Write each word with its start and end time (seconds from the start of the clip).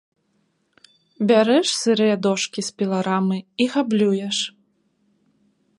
Бярэш 1.31 1.67
сырыя 1.81 2.15
дошкі 2.27 2.61
з 2.69 2.75
піларамы 2.81 3.37
і 3.65 3.73
габлюеш. 3.77 4.37